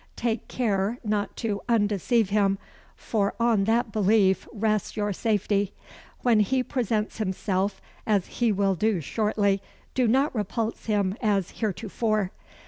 Take 0.15 0.47
care 0.47 0.97
not 1.03 1.37
to 1.45 1.61
undeceive 1.69 2.31
him, 2.31 2.57
for 2.95 3.35
on 3.39 3.65
that 3.65 3.91
belief 3.91 4.47
rests 4.51 4.97
your 4.97 5.13
safety. 5.13 5.75
When 6.21 6.39
he 6.39 6.63
presents 6.63 7.19
himself, 7.19 7.79
as 8.07 8.25
he 8.25 8.51
will 8.51 8.73
do 8.73 8.99
shortly, 8.99 9.61
do 9.93 10.07
not 10.07 10.33
repulse 10.35 10.85
him 10.87 11.15
as 11.21 11.51
heretofore. 11.51 12.31